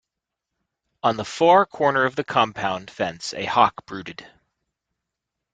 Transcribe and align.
On 1.03 1.15
the 1.15 1.23
far 1.23 1.63
corner 1.67 2.05
of 2.05 2.15
the 2.15 2.23
compound 2.23 2.89
fence 2.89 3.35
a 3.35 3.45
hawk 3.45 3.85
brooded. 3.85 4.25